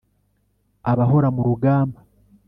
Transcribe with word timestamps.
abahora 0.91 1.27
mu 1.35 1.41
rugamba 1.47 1.99